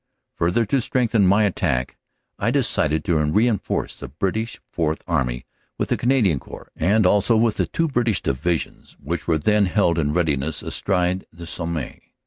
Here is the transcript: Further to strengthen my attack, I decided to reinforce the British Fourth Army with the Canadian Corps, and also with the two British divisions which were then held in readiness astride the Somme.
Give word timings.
Further 0.37 0.65
to 0.65 0.81
strengthen 0.81 1.27
my 1.27 1.43
attack, 1.43 1.95
I 2.39 2.49
decided 2.49 3.05
to 3.05 3.19
reinforce 3.23 3.99
the 3.99 4.07
British 4.07 4.59
Fourth 4.71 5.03
Army 5.07 5.45
with 5.77 5.89
the 5.89 5.95
Canadian 5.95 6.39
Corps, 6.39 6.71
and 6.75 7.05
also 7.05 7.37
with 7.37 7.57
the 7.57 7.67
two 7.67 7.87
British 7.87 8.19
divisions 8.23 8.97
which 8.99 9.27
were 9.27 9.37
then 9.37 9.67
held 9.67 9.99
in 9.99 10.11
readiness 10.11 10.63
astride 10.63 11.25
the 11.31 11.45
Somme. 11.45 11.99